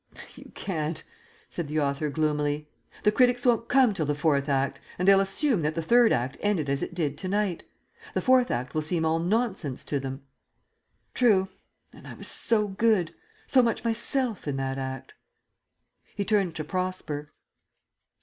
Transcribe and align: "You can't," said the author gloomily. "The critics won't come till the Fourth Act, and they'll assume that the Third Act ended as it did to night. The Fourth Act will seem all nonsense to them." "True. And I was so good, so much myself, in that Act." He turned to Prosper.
"You 0.35 0.51
can't," 0.55 1.03
said 1.47 1.67
the 1.67 1.79
author 1.79 2.09
gloomily. 2.09 2.67
"The 3.03 3.11
critics 3.11 3.45
won't 3.45 3.67
come 3.67 3.93
till 3.93 4.07
the 4.07 4.15
Fourth 4.15 4.49
Act, 4.49 4.81
and 4.97 5.07
they'll 5.07 5.19
assume 5.19 5.61
that 5.61 5.75
the 5.75 5.83
Third 5.83 6.11
Act 6.11 6.37
ended 6.39 6.69
as 6.69 6.81
it 6.81 6.95
did 6.95 7.19
to 7.19 7.27
night. 7.27 7.65
The 8.15 8.21
Fourth 8.23 8.49
Act 8.49 8.73
will 8.73 8.81
seem 8.81 9.05
all 9.05 9.19
nonsense 9.19 9.85
to 9.85 9.99
them." 9.99 10.23
"True. 11.13 11.49
And 11.93 12.07
I 12.07 12.15
was 12.15 12.27
so 12.27 12.67
good, 12.69 13.13
so 13.45 13.61
much 13.61 13.83
myself, 13.85 14.47
in 14.47 14.57
that 14.57 14.79
Act." 14.79 15.13
He 16.15 16.25
turned 16.25 16.55
to 16.55 16.63
Prosper. 16.63 17.31